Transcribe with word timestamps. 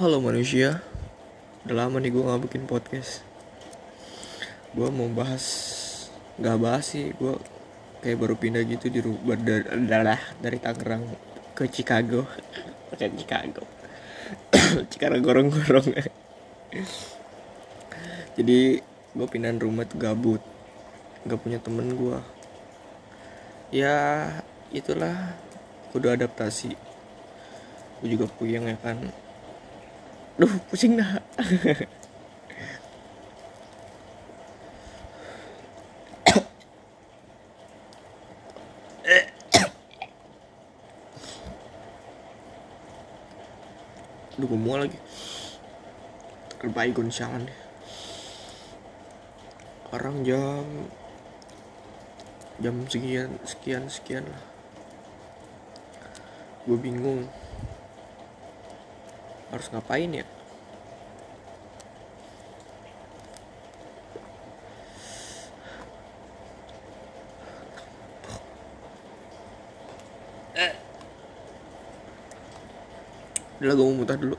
Halo 0.00 0.16
manusia. 0.16 0.80
Udah 1.68 1.84
lama 1.84 2.00
nih 2.00 2.08
gue 2.08 2.24
gak 2.24 2.48
bikin 2.48 2.64
podcast. 2.64 3.20
Gue 4.72 4.88
mau 4.88 5.12
bahas 5.12 5.44
Gak 6.40 6.56
bahas 6.56 6.88
sih 6.88 7.12
Gue 7.20 7.36
kayak 8.00 8.16
baru 8.16 8.32
pindah 8.32 8.64
gitu 8.64 8.88
di 8.88 9.04
rumah 9.04 9.36
dari, 9.36 9.68
dari 10.40 10.56
Tangerang 10.56 11.04
ke 11.52 11.68
Chicago. 11.68 12.24
Ke 12.96 13.12
Chicago. 13.12 13.68
Cikarang 14.96 15.20
gorong-gorong. 15.20 15.92
Jadi 18.40 18.80
gue 19.12 19.26
pindahan 19.28 19.60
rumah 19.60 19.84
tuh 19.84 20.00
gabut. 20.00 20.40
Gak 21.28 21.44
punya 21.44 21.60
temen 21.60 21.92
gue 21.92 22.16
Ya 23.68 24.32
itulah. 24.72 25.36
Udah 25.92 26.16
adaptasi. 26.16 26.72
Gue 28.00 28.08
juga 28.08 28.24
puyeng 28.32 28.64
ya 28.64 28.80
kan 28.80 29.28
Duh 30.38 30.52
pusing 30.70 31.00
dah. 31.00 31.18
Duh 44.40 44.48
gue 44.48 44.56
mual 44.56 44.88
lagi. 44.88 44.96
Terbaygon 46.60 47.12
sialan 47.12 47.44
deh. 47.44 47.58
Sekarang 49.84 50.22
jam 50.24 50.64
Jam 52.60 52.76
sekian 52.88 53.36
Sekian 53.44 53.84
sekian 53.90 54.24
lah. 54.24 54.44
Gue 56.64 56.76
bingung 56.80 57.28
Harus 59.50 59.66
ngapain 59.74 60.14
ya? 60.14 60.26
Udah 73.60 73.68
lah 73.68 73.76
gue 73.76 73.84
mau 73.84 73.92
muntah 73.92 74.16
dulu 74.16 74.28